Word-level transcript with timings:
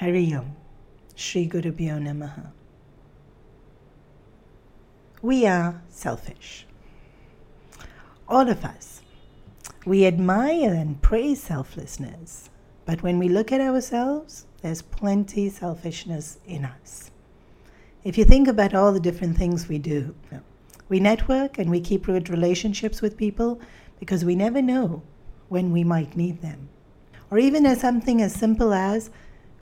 Hari 0.00 0.32
Om. 0.32 0.56
Shri 1.14 1.46
Gurubhyo 1.46 2.00
Namaha. 2.00 2.52
We 5.20 5.46
are 5.46 5.82
selfish. 5.90 6.66
All 8.26 8.48
of 8.48 8.64
us. 8.64 9.02
We 9.84 10.06
admire 10.06 10.72
and 10.72 11.02
praise 11.02 11.42
selflessness, 11.42 12.48
but 12.86 13.02
when 13.02 13.18
we 13.18 13.28
look 13.28 13.52
at 13.52 13.60
ourselves, 13.60 14.46
there's 14.62 14.80
plenty 14.80 15.50
selfishness 15.50 16.38
in 16.46 16.64
us. 16.64 17.10
If 18.02 18.16
you 18.16 18.24
think 18.24 18.48
about 18.48 18.74
all 18.74 18.94
the 18.94 19.00
different 19.00 19.36
things 19.36 19.68
we 19.68 19.78
do, 19.78 20.14
we 20.88 20.98
network 20.98 21.58
and 21.58 21.70
we 21.70 21.82
keep 21.82 22.06
good 22.06 22.30
relationships 22.30 23.02
with 23.02 23.18
people 23.18 23.60
because 23.98 24.24
we 24.24 24.34
never 24.34 24.62
know 24.62 25.02
when 25.50 25.72
we 25.72 25.84
might 25.84 26.16
need 26.16 26.40
them. 26.40 26.70
Or 27.30 27.36
even 27.36 27.66
as 27.66 27.82
something 27.82 28.22
as 28.22 28.32
simple 28.32 28.72
as 28.72 29.10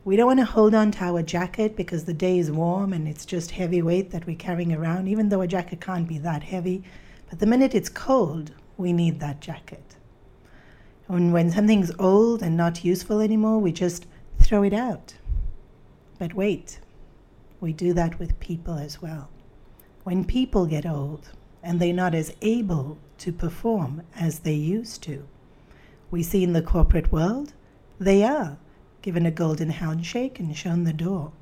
we 0.08 0.16
don't 0.16 0.26
want 0.26 0.40
to 0.40 0.44
hold 0.46 0.74
on 0.74 0.90
to 0.90 1.04
our 1.04 1.22
jacket 1.22 1.76
because 1.76 2.04
the 2.04 2.14
day 2.14 2.38
is 2.38 2.50
warm 2.50 2.94
and 2.94 3.06
it's 3.06 3.26
just 3.26 3.50
heavy 3.50 3.82
weight 3.82 4.10
that 4.10 4.26
we're 4.26 4.34
carrying 4.34 4.72
around, 4.72 5.06
even 5.06 5.28
though 5.28 5.42
a 5.42 5.46
jacket 5.46 5.82
can't 5.82 6.08
be 6.08 6.16
that 6.16 6.42
heavy. 6.42 6.82
But 7.28 7.40
the 7.40 7.46
minute 7.46 7.74
it's 7.74 7.90
cold, 7.90 8.52
we 8.78 8.94
need 8.94 9.20
that 9.20 9.42
jacket. 9.42 9.96
And 11.08 11.30
when 11.30 11.50
something's 11.50 11.92
old 11.98 12.42
and 12.42 12.56
not 12.56 12.86
useful 12.86 13.20
anymore, 13.20 13.58
we 13.58 13.70
just 13.70 14.06
throw 14.38 14.62
it 14.62 14.72
out. 14.72 15.12
But 16.18 16.32
wait, 16.32 16.80
we 17.60 17.74
do 17.74 17.92
that 17.92 18.18
with 18.18 18.40
people 18.40 18.78
as 18.78 19.02
well. 19.02 19.28
When 20.04 20.24
people 20.24 20.64
get 20.64 20.86
old 20.86 21.28
and 21.62 21.78
they're 21.78 21.92
not 21.92 22.14
as 22.14 22.34
able 22.40 22.96
to 23.18 23.30
perform 23.30 24.04
as 24.16 24.38
they 24.38 24.54
used 24.54 25.02
to, 25.02 25.28
we 26.10 26.22
see 26.22 26.42
in 26.42 26.54
the 26.54 26.62
corporate 26.62 27.12
world, 27.12 27.52
they 28.00 28.24
are 28.24 28.56
given 29.02 29.26
a 29.26 29.30
golden 29.30 29.70
handshake 29.70 30.38
and 30.38 30.56
shown 30.56 30.84
the 30.84 30.92
door. 30.92 31.32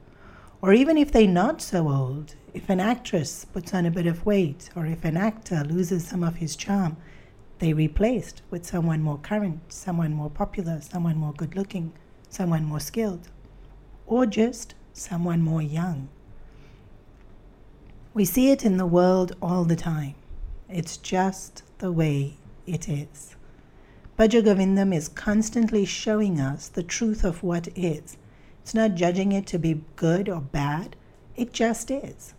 Or 0.63 0.73
even 0.73 0.97
if 0.97 1.13
they're 1.13 1.29
not 1.29 1.61
so 1.61 1.89
old, 1.89 2.35
if 2.55 2.71
an 2.71 2.81
actress 2.81 3.45
puts 3.45 3.75
on 3.75 3.87
a 3.87 3.91
bit 3.91 4.07
of 4.07 4.25
weight, 4.25 4.71
or 4.75 4.87
if 4.87 5.05
an 5.05 5.17
actor 5.17 5.63
loses 5.65 6.07
some 6.07 6.23
of 6.23 6.37
his 6.37 6.57
charm, 6.57 6.97
they 7.59 7.73
replaced 7.73 8.43
with 8.51 8.67
someone 8.67 9.03
more 9.03 9.19
current, 9.19 9.73
someone 9.73 10.13
more 10.13 10.31
popular, 10.31 10.81
someone 10.81 11.17
more 11.17 11.33
good 11.33 11.55
looking, 11.57 11.93
someone 12.29 12.65
more 12.65 12.81
skilled, 12.81 13.29
or 14.07 14.27
just 14.27 14.75
someone 14.93 15.41
more 15.41 15.63
young. 15.63 16.09
We 18.15 18.25
see 18.25 18.51
it 18.51 18.65
in 18.65 18.79
the 18.79 18.87
world 18.87 19.37
all 19.43 19.65
the 19.65 19.77
time. 19.77 20.15
It's 20.69 20.97
just 20.97 21.63
the 21.79 21.93
way 21.93 22.39
it 22.67 22.89
is. 22.89 23.36
Bhaja 24.19 24.43
Govindam 24.43 24.95
is 24.95 25.11
constantly 25.11 25.85
showing 25.85 26.41
us 26.41 26.69
the 26.69 26.83
truth 26.83 27.23
of 27.23 27.43
what 27.43 27.69
is. 27.77 28.17
It's 28.63 28.73
not 28.73 28.95
judging 28.95 29.33
it 29.33 29.47
to 29.49 29.59
be 29.59 29.83
good 29.95 30.31
or 30.31 30.41
bad, 30.41 30.97
it 31.37 31.53
just 31.53 31.91
is. 31.91 32.33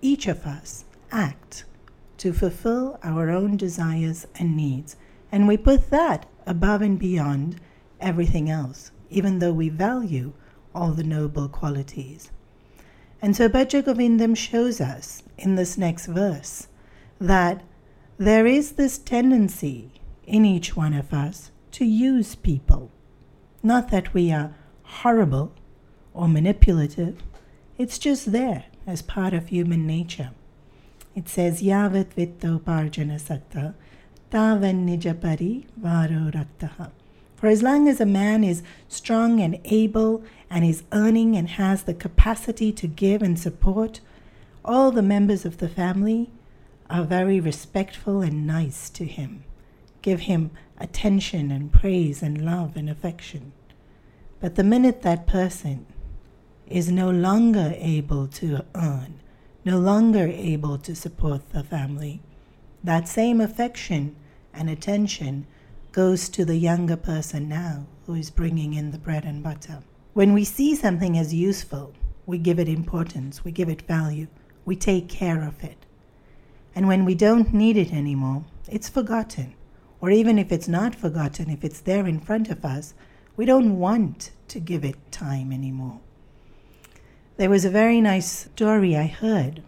Each 0.00 0.28
of 0.28 0.46
us 0.46 0.84
act 1.10 1.64
to 2.18 2.32
fulfill 2.32 3.00
our 3.02 3.30
own 3.30 3.56
desires 3.56 4.28
and 4.36 4.56
needs, 4.56 4.94
and 5.32 5.48
we 5.48 5.56
put 5.56 5.90
that 5.90 6.26
above 6.46 6.82
and 6.82 7.00
beyond 7.00 7.60
everything 8.00 8.48
else, 8.48 8.92
even 9.10 9.40
though 9.40 9.52
we 9.52 9.68
value 9.70 10.32
all 10.72 10.92
the 10.92 11.02
noble 11.02 11.48
qualities. 11.48 12.30
And 13.20 13.34
so 13.34 13.48
Bhaja 13.48 13.82
Govindam 13.82 14.36
shows 14.36 14.80
us 14.80 15.24
in 15.36 15.56
this 15.56 15.76
next 15.76 16.06
verse 16.06 16.68
that 17.20 17.64
there 18.18 18.46
is 18.46 18.72
this 18.72 18.98
tendency 18.98 19.90
in 20.28 20.44
each 20.44 20.76
one 20.76 20.92
of 20.92 21.12
us 21.12 21.50
to 21.72 21.84
use 21.84 22.34
people. 22.34 22.90
Not 23.62 23.90
that 23.90 24.14
we 24.14 24.30
are 24.30 24.54
horrible 24.82 25.52
or 26.12 26.28
manipulative, 26.28 27.22
it's 27.76 27.98
just 27.98 28.32
there 28.32 28.64
as 28.86 29.02
part 29.02 29.32
of 29.32 29.48
human 29.48 29.86
nature. 29.86 30.30
It 31.14 31.28
says, 31.28 31.62
Yavat 31.62 32.14
vitto 32.14 32.60
parjana 32.60 33.18
sakta, 33.18 33.74
tavan 34.30 34.86
nijapari 34.86 35.64
varo 35.76 36.30
raktaha. 36.30 36.90
For 37.36 37.46
as 37.46 37.62
long 37.62 37.88
as 37.88 38.00
a 38.00 38.06
man 38.06 38.42
is 38.42 38.62
strong 38.88 39.40
and 39.40 39.60
able 39.64 40.24
and 40.50 40.64
is 40.64 40.82
earning 40.92 41.36
and 41.36 41.48
has 41.50 41.84
the 41.84 41.94
capacity 41.94 42.72
to 42.72 42.86
give 42.86 43.22
and 43.22 43.38
support, 43.38 44.00
all 44.64 44.90
the 44.90 45.02
members 45.02 45.44
of 45.44 45.58
the 45.58 45.68
family 45.68 46.30
are 46.90 47.04
very 47.04 47.38
respectful 47.38 48.20
and 48.20 48.46
nice 48.46 48.90
to 48.90 49.04
him 49.04 49.44
give 50.08 50.20
him 50.20 50.50
attention 50.78 51.50
and 51.50 51.70
praise 51.70 52.22
and 52.22 52.42
love 52.42 52.78
and 52.78 52.88
affection. 52.88 53.52
But 54.40 54.54
the 54.54 54.64
minute 54.64 55.02
that 55.02 55.26
person 55.26 55.84
is 56.66 56.90
no 56.90 57.10
longer 57.10 57.74
able 57.76 58.26
to 58.28 58.64
earn, 58.74 59.20
no 59.66 59.78
longer 59.78 60.26
able 60.26 60.78
to 60.78 60.96
support 60.96 61.50
the 61.50 61.62
family, 61.62 62.22
that 62.82 63.06
same 63.06 63.38
affection 63.38 64.16
and 64.54 64.70
attention 64.70 65.46
goes 65.92 66.30
to 66.30 66.46
the 66.46 66.56
younger 66.56 66.96
person 66.96 67.46
now 67.46 67.84
who 68.06 68.14
is 68.14 68.30
bringing 68.30 68.72
in 68.72 68.92
the 68.92 69.04
bread 69.06 69.26
and 69.26 69.42
butter. 69.42 69.82
When 70.14 70.32
we 70.32 70.44
see 70.44 70.74
something 70.74 71.18
as 71.18 71.34
useful, 71.34 71.92
we 72.24 72.38
give 72.38 72.58
it 72.58 72.68
importance, 72.68 73.44
we 73.44 73.52
give 73.52 73.68
it 73.68 73.82
value, 73.82 74.28
we 74.64 74.74
take 74.74 75.10
care 75.10 75.42
of 75.42 75.62
it. 75.62 75.84
And 76.74 76.88
when 76.88 77.04
we 77.04 77.14
don't 77.14 77.52
need 77.52 77.76
it 77.76 77.92
anymore, 77.92 78.46
it's 78.70 78.88
forgotten 78.88 79.54
or 80.00 80.10
even 80.10 80.38
if 80.38 80.52
it's 80.52 80.68
not 80.68 80.94
forgotten, 80.94 81.50
if 81.50 81.64
it's 81.64 81.80
there 81.80 82.06
in 82.06 82.20
front 82.20 82.50
of 82.50 82.64
us, 82.64 82.94
we 83.36 83.44
don't 83.44 83.78
want 83.78 84.30
to 84.48 84.60
give 84.60 84.84
it 84.84 84.96
time 85.10 85.52
anymore. 85.52 86.00
There 87.36 87.50
was 87.50 87.64
a 87.64 87.70
very 87.70 88.00
nice 88.00 88.48
story 88.50 88.96
I 88.96 89.06
heard 89.06 89.62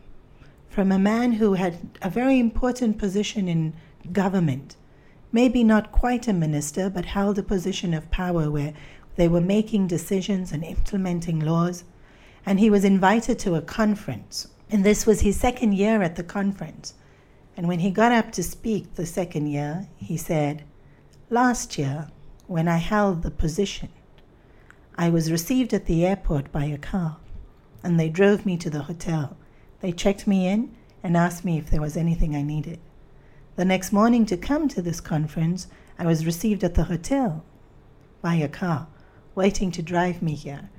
from 0.68 0.92
a 0.92 0.98
man 0.98 1.32
who 1.32 1.54
had 1.54 1.78
a 2.02 2.10
very 2.10 2.38
important 2.38 2.98
position 2.98 3.48
in 3.48 3.74
government. 4.12 4.76
Maybe 5.32 5.62
not 5.62 5.92
quite 5.92 6.26
a 6.26 6.32
minister, 6.32 6.90
but 6.90 7.04
held 7.04 7.38
a 7.38 7.42
position 7.42 7.94
of 7.94 8.10
power 8.10 8.50
where 8.50 8.74
they 9.16 9.28
were 9.28 9.40
making 9.40 9.86
decisions 9.86 10.52
and 10.52 10.64
implementing 10.64 11.40
laws. 11.40 11.84
And 12.46 12.58
he 12.58 12.70
was 12.70 12.84
invited 12.84 13.38
to 13.40 13.54
a 13.54 13.62
conference. 13.62 14.48
And 14.70 14.84
this 14.84 15.06
was 15.06 15.20
his 15.20 15.38
second 15.38 15.74
year 15.74 16.02
at 16.02 16.16
the 16.16 16.24
conference. 16.24 16.94
And 17.56 17.68
when 17.68 17.80
he 17.80 17.90
got 17.90 18.12
up 18.12 18.32
to 18.32 18.42
speak 18.42 18.94
the 18.94 19.06
second 19.06 19.48
year, 19.48 19.88
he 19.96 20.16
said, 20.16 20.64
Last 21.28 21.78
year, 21.78 22.08
when 22.46 22.68
I 22.68 22.78
held 22.78 23.22
the 23.22 23.30
position, 23.30 23.90
I 24.96 25.10
was 25.10 25.32
received 25.32 25.72
at 25.72 25.86
the 25.86 26.04
airport 26.04 26.50
by 26.52 26.64
a 26.64 26.78
car, 26.78 27.18
and 27.82 27.98
they 27.98 28.08
drove 28.08 28.44
me 28.44 28.56
to 28.58 28.70
the 28.70 28.82
hotel. 28.82 29.36
They 29.80 29.92
checked 29.92 30.26
me 30.26 30.46
in 30.46 30.74
and 31.02 31.16
asked 31.16 31.44
me 31.44 31.58
if 31.58 31.70
there 31.70 31.80
was 31.80 31.96
anything 31.96 32.34
I 32.34 32.42
needed. 32.42 32.78
The 33.56 33.64
next 33.64 33.92
morning, 33.92 34.26
to 34.26 34.36
come 34.36 34.68
to 34.68 34.82
this 34.82 35.00
conference, 35.00 35.68
I 35.98 36.06
was 36.06 36.26
received 36.26 36.64
at 36.64 36.74
the 36.74 36.84
hotel 36.84 37.44
by 38.22 38.34
a 38.34 38.48
car, 38.48 38.88
waiting 39.34 39.70
to 39.72 39.82
drive 39.82 40.22
me 40.22 40.34
here. 40.34 40.70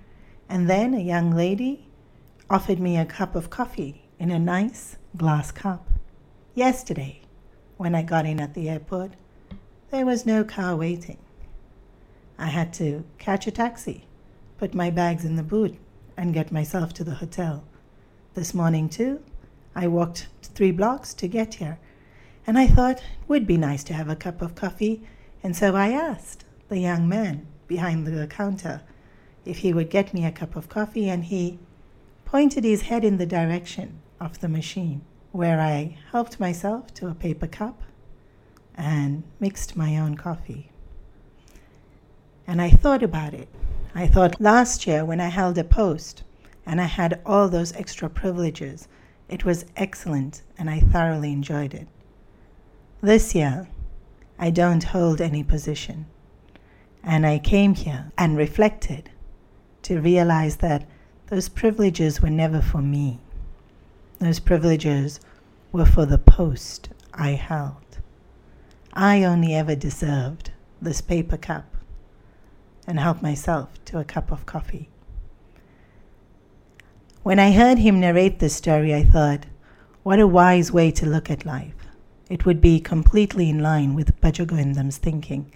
And 0.49 0.69
then 0.69 0.93
a 0.93 0.99
young 0.99 1.31
lady 1.31 1.87
offered 2.49 2.79
me 2.79 2.97
a 2.97 3.05
cup 3.05 3.35
of 3.35 3.49
coffee 3.49 4.09
in 4.19 4.31
a 4.31 4.39
nice 4.39 4.97
glass 5.15 5.51
cup. 5.51 5.87
Yesterday, 6.53 7.21
when 7.77 7.95
I 7.95 8.01
got 8.01 8.25
in 8.25 8.41
at 8.41 8.55
the 8.55 8.67
airport, 8.67 9.13
there 9.89 10.05
was 10.05 10.25
no 10.25 10.43
car 10.43 10.75
waiting. 10.75 11.17
I 12.37 12.47
had 12.47 12.73
to 12.73 13.05
catch 13.17 13.47
a 13.47 13.51
taxi, 13.51 14.03
put 14.57 14.73
my 14.73 14.89
bags 14.89 15.23
in 15.23 15.37
the 15.37 15.43
boot, 15.43 15.77
and 16.17 16.33
get 16.33 16.51
myself 16.51 16.93
to 16.95 17.05
the 17.05 17.15
hotel. 17.15 17.63
This 18.33 18.53
morning, 18.53 18.89
too, 18.89 19.23
I 19.73 19.87
walked 19.87 20.27
three 20.43 20.71
blocks 20.71 21.13
to 21.13 21.27
get 21.29 21.53
here, 21.53 21.79
and 22.45 22.57
I 22.57 22.67
thought 22.67 22.97
it 22.97 23.29
would 23.29 23.47
be 23.47 23.55
nice 23.55 23.85
to 23.85 23.93
have 23.93 24.09
a 24.09 24.15
cup 24.17 24.41
of 24.41 24.53
coffee, 24.53 25.03
and 25.41 25.55
so 25.55 25.73
I 25.73 25.91
asked 25.91 26.43
the 26.67 26.79
young 26.79 27.07
man 27.07 27.47
behind 27.67 28.05
the 28.05 28.27
counter 28.27 28.81
if 29.45 29.59
he 29.59 29.71
would 29.71 29.89
get 29.89 30.13
me 30.13 30.25
a 30.25 30.31
cup 30.33 30.57
of 30.57 30.67
coffee, 30.67 31.09
and 31.09 31.23
he 31.23 31.59
pointed 32.25 32.65
his 32.65 32.81
head 32.83 33.05
in 33.05 33.15
the 33.15 33.25
direction 33.25 34.01
of 34.19 34.41
the 34.41 34.49
machine 34.49 35.01
where 35.31 35.59
I 35.59 35.97
helped 36.11 36.39
myself 36.39 36.93
to 36.95 37.07
a 37.07 37.15
paper 37.15 37.47
cup 37.47 37.81
and 38.75 39.23
mixed 39.39 39.75
my 39.75 39.97
own 39.97 40.15
coffee. 40.15 40.71
And 42.47 42.61
I 42.61 42.69
thought 42.69 43.03
about 43.03 43.33
it. 43.33 43.47
I 43.93 44.07
thought 44.07 44.41
last 44.41 44.87
year 44.87 45.05
when 45.05 45.21
I 45.21 45.27
held 45.27 45.57
a 45.57 45.63
post 45.63 46.23
and 46.65 46.81
I 46.81 46.85
had 46.85 47.21
all 47.25 47.47
those 47.47 47.73
extra 47.73 48.09
privileges, 48.09 48.87
it 49.29 49.45
was 49.45 49.65
excellent 49.75 50.41
and 50.57 50.69
I 50.69 50.79
thoroughly 50.79 51.31
enjoyed 51.31 51.73
it. 51.73 51.87
This 53.01 53.33
year, 53.33 53.67
I 54.37 54.49
don't 54.49 54.83
hold 54.83 55.21
any 55.21 55.43
position. 55.43 56.05
And 57.03 57.25
I 57.25 57.39
came 57.39 57.73
here 57.73 58.11
and 58.17 58.37
reflected 58.37 59.09
to 59.83 60.01
realize 60.01 60.57
that 60.57 60.87
those 61.27 61.49
privileges 61.49 62.21
were 62.21 62.29
never 62.29 62.61
for 62.61 62.81
me. 62.81 63.19
Those 64.21 64.39
privileges 64.39 65.19
were 65.71 65.85
for 65.85 66.05
the 66.05 66.19
post 66.19 66.89
I 67.11 67.31
held. 67.31 67.97
I 68.93 69.23
only 69.23 69.55
ever 69.55 69.73
deserved 69.73 70.51
this 70.79 71.01
paper 71.01 71.37
cup 71.37 71.75
and 72.85 72.99
helped 72.99 73.23
myself 73.23 73.83
to 73.85 73.97
a 73.97 74.03
cup 74.03 74.31
of 74.31 74.45
coffee. 74.45 74.89
When 77.23 77.39
I 77.39 77.51
heard 77.51 77.79
him 77.79 77.99
narrate 77.99 78.37
this 78.37 78.55
story, 78.55 78.93
I 78.93 79.03
thought, 79.03 79.47
what 80.03 80.19
a 80.19 80.27
wise 80.27 80.71
way 80.71 80.91
to 80.91 81.07
look 81.07 81.31
at 81.31 81.43
life. 81.43 81.87
It 82.29 82.45
would 82.45 82.61
be 82.61 82.79
completely 82.79 83.49
in 83.49 83.59
line 83.59 83.95
with 83.95 84.21
Bhajagovindam's 84.21 84.97
thinking. 84.97 85.51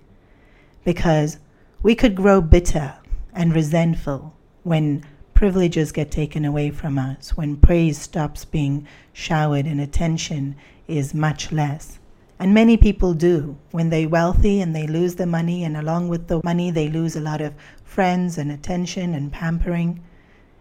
Because 0.83 1.37
we 1.83 1.93
could 1.93 2.15
grow 2.15 2.41
bitter 2.41 2.95
and 3.31 3.53
resentful 3.53 4.33
when 4.63 5.05
privileges 5.45 5.91
get 5.91 6.09
taken 6.09 6.43
away 6.43 6.71
from 6.71 6.97
us, 6.97 7.37
when 7.37 7.55
praise 7.55 7.99
stops 7.99 8.43
being 8.45 8.87
showered 9.13 9.67
and 9.67 9.79
attention 9.79 10.55
is 10.87 11.13
much 11.13 11.51
less. 11.51 11.99
And 12.39 12.51
many 12.51 12.77
people 12.77 13.13
do. 13.13 13.55
When 13.69 13.91
they're 13.91 14.09
wealthy 14.09 14.59
and 14.59 14.75
they 14.75 14.87
lose 14.87 15.13
the 15.13 15.27
money, 15.27 15.63
and 15.63 15.77
along 15.77 16.07
with 16.07 16.29
the 16.29 16.41
money, 16.43 16.71
they 16.71 16.89
lose 16.89 17.15
a 17.15 17.21
lot 17.21 17.41
of 17.41 17.53
friends 17.83 18.39
and 18.39 18.51
attention 18.51 19.13
and 19.13 19.31
pampering. 19.31 20.01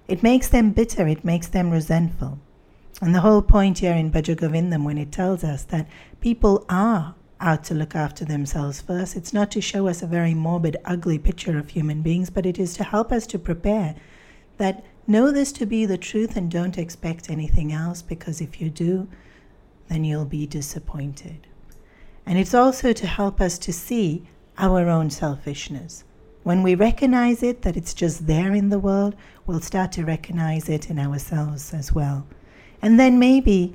It 0.07 0.23
makes 0.23 0.49
them 0.49 0.73
bitter, 0.73 1.09
it 1.09 1.25
makes 1.25 1.47
them 1.47 1.71
resentful. 1.71 2.39
And 3.01 3.15
the 3.15 3.23
whole 3.23 3.41
point 3.41 3.79
here 3.79 3.95
in 3.95 4.13
Bhajagovindam, 4.13 4.85
when 4.85 4.99
it 4.99 5.11
tells 5.11 5.43
us 5.43 5.63
that 5.65 5.89
people 6.21 6.67
are 6.69 7.15
out 7.41 7.65
to 7.65 7.75
look 7.75 7.95
after 7.95 8.27
themselves 8.27 8.83
first, 8.83 9.17
it's 9.17 9.33
not 9.33 9.51
to 9.53 9.63
show 9.63 9.89
us 9.89 10.03
a 10.03 10.07
very 10.07 10.35
morbid, 10.35 10.77
ugly 10.85 11.19
picture 11.19 11.57
of 11.57 11.71
human 11.71 12.03
beings, 12.03 12.29
but 12.29 12.45
it 12.45 12.59
is 12.59 12.75
to 12.75 12.85
help 12.85 13.13
us 13.13 13.27
to 13.29 13.39
prepare 13.39 13.95
that 14.57 14.85
know 15.07 15.31
this 15.31 15.53
to 15.53 15.67
be 15.67 15.87
the 15.87 15.99
truth 15.99 16.37
and 16.37 16.51
don't 16.51 16.79
expect 16.79 17.31
anything 17.31 17.73
else, 17.73 18.03
because 18.03 18.41
if 18.41 18.61
you 18.61 18.71
do, 18.71 19.09
then 19.89 20.05
you'll 20.05 20.25
be 20.25 20.47
disappointed. 20.47 21.47
And 22.27 22.39
it's 22.39 22.55
also 22.55 22.93
to 22.93 23.07
help 23.07 23.41
us 23.41 23.59
to 23.59 23.73
see 23.73 24.27
our 24.57 24.89
own 24.89 25.11
selfishness. 25.11 26.05
When 26.43 26.63
we 26.63 26.75
recognize 26.75 27.43
it, 27.43 27.63
that 27.63 27.77
it's 27.77 27.95
just 27.95 28.27
there 28.27 28.55
in 28.55 28.69
the 28.69 28.79
world, 28.79 29.15
we'll 29.47 29.61
start 29.61 29.93
to 29.93 30.05
recognize 30.05 30.69
it 30.69 30.91
in 30.91 30.99
ourselves 30.99 31.75
as 31.75 31.93
well. 31.93 32.27
And 32.81 32.99
then 33.01 33.19
maybe 33.19 33.75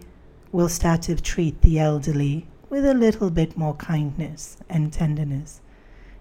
we'll 0.52 0.70
start 0.70 1.02
to 1.04 1.16
treat 1.16 1.62
the 1.62 1.80
elderly 1.80 2.48
with 2.70 2.86
a 2.86 2.94
little 2.94 3.30
bit 3.32 3.58
more 3.58 3.76
kindness 3.76 4.58
and 4.70 4.94
tenderness. 4.94 5.62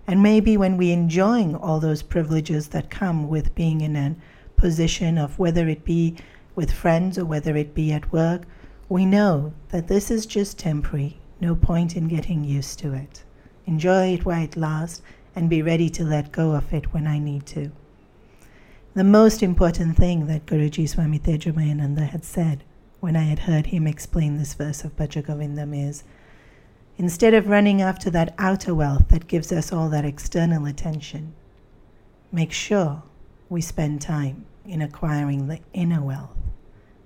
And 0.06 0.22
maybe 0.22 0.56
when 0.56 0.78
we're 0.78 0.94
enjoying 0.94 1.54
all 1.54 1.80
those 1.80 2.02
privileges 2.02 2.68
that 2.68 2.88
come 2.88 3.28
with 3.28 3.54
being 3.54 3.82
in 3.82 3.94
a 3.94 4.16
position 4.58 5.16
of 5.16 5.38
whether 5.38 5.68
it 5.68 5.84
be 5.84 6.16
with 6.54 6.72
friends 6.72 7.16
or 7.16 7.24
whether 7.24 7.56
it 7.56 7.74
be 7.74 7.92
at 7.92 8.12
work, 8.12 8.42
we 8.88 9.06
know 9.06 9.52
that 9.68 9.88
this 9.88 10.10
is 10.10 10.26
just 10.26 10.58
temporary, 10.58 11.18
no 11.40 11.54
point 11.54 11.96
in 11.96 12.08
getting 12.08 12.44
used 12.44 12.78
to 12.80 12.92
it. 12.92 13.24
Enjoy 13.66 14.14
it 14.14 14.24
while 14.24 14.42
it 14.42 14.56
lasts 14.56 15.02
and 15.36 15.48
be 15.48 15.62
ready 15.62 15.88
to 15.90 16.04
let 16.04 16.32
go 16.32 16.52
of 16.52 16.72
it 16.72 16.92
when 16.92 17.06
I 17.06 17.18
need 17.18 17.46
to. 17.46 17.70
The 18.94 19.04
most 19.04 19.42
important 19.42 19.96
thing 19.96 20.26
that 20.26 20.46
Guruji 20.46 20.88
Swami 20.88 21.18
Tejomayananda 21.18 22.08
had 22.08 22.24
said 22.24 22.64
when 23.00 23.14
I 23.14 23.22
had 23.22 23.40
heard 23.40 23.66
him 23.66 23.86
explain 23.86 24.36
this 24.36 24.54
verse 24.54 24.82
of 24.82 24.96
Bhajagovindam 24.96 25.88
is 25.88 26.02
instead 26.96 27.34
of 27.34 27.48
running 27.48 27.80
after 27.80 28.10
that 28.10 28.34
outer 28.38 28.74
wealth 28.74 29.08
that 29.08 29.28
gives 29.28 29.52
us 29.52 29.72
all 29.72 29.88
that 29.90 30.04
external 30.04 30.66
attention, 30.66 31.34
make 32.32 32.52
sure 32.52 33.04
we 33.48 33.60
spend 33.60 34.00
time 34.00 34.44
in 34.66 34.82
acquiring 34.82 35.48
the 35.48 35.60
inner 35.72 36.02
wealth 36.02 36.36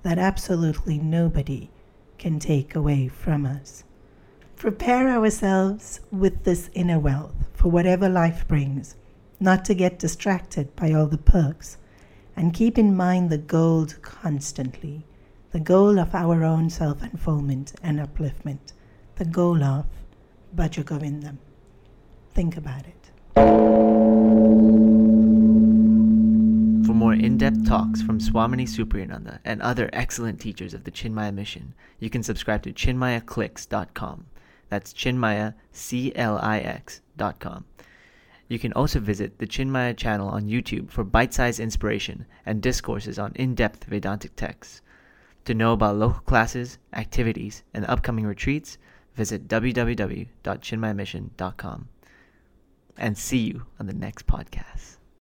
that 0.03 0.19
absolutely 0.19 0.99
nobody 0.99 1.71
can 2.19 2.39
take 2.39 2.75
away 2.75 3.09
from 3.09 3.47
us. 3.47 3.85
Prepare 4.57 5.09
ourselves 5.09 6.01
with 6.11 6.45
this 6.45 6.71
inner 6.75 6.99
wealth 6.99 7.49
for 7.53 7.71
whatever 7.71 8.09
life 8.09 8.47
brings, 8.49 8.97
not 9.41 9.65
to 9.65 9.75
get 9.75 9.99
distracted 9.99 10.75
by 10.77 10.93
all 10.93 11.07
the 11.07 11.19
perks, 11.19 11.79
and 12.37 12.55
keep 12.55 12.79
in 12.79 12.97
mind 12.97 13.31
the 13.31 13.39
goal 13.39 13.87
constantly 14.03 15.05
the 15.53 15.61
goal 15.61 15.99
of 15.99 16.15
our 16.15 16.43
own 16.45 16.71
self 16.71 17.03
unfoldment 17.03 17.75
and 17.83 18.01
upliftment, 18.01 18.73
the 19.17 19.25
goal 19.25 19.63
of 19.63 19.85
Bhajagovindam. 20.57 21.37
Think 22.33 22.57
about 22.57 22.85
it. 22.87 24.02
More 27.03 27.15
in 27.15 27.37
depth 27.37 27.67
talks 27.67 28.01
from 28.01 28.21
Swamini 28.21 28.63
Supriyananda 28.63 29.41
and 29.45 29.61
other 29.61 29.91
excellent 29.93 30.41
teachers 30.41 30.73
of 30.73 30.85
the 30.85 30.91
Chinmaya 30.93 31.35
mission, 31.35 31.75
you 31.99 32.09
can 32.09 32.23
subscribe 32.23 32.63
to 32.63 32.73
chinmayaclix.com. 32.73 34.27
That's 34.69 34.93
Chinmaya. 34.93 35.55
You 38.49 38.59
can 38.61 38.73
also 38.75 39.01
visit 39.01 39.41
the 39.41 39.49
Chinmaya 39.49 39.97
channel 39.97 40.29
on 40.29 40.47
YouTube 40.47 40.93
for 40.93 41.03
bite 41.03 41.35
sized 41.35 41.59
inspiration 41.59 42.25
and 42.47 42.63
discourses 42.63 43.19
on 43.19 43.33
in 43.35 43.57
depth 43.57 43.83
Vedantic 43.83 44.37
texts. 44.37 44.81
To 45.47 45.55
know 45.55 45.73
about 45.73 45.97
local 45.97 46.21
classes, 46.21 46.79
activities, 46.93 47.65
and 47.75 47.85
upcoming 47.87 48.27
retreats, 48.27 48.79
visit 49.17 49.49
www.chinmayamission.com. 49.49 51.89
And 52.97 53.19
see 53.19 53.39
you 53.39 53.67
on 53.81 53.87
the 53.87 53.93
next 53.93 54.29
podcast. 54.29 54.99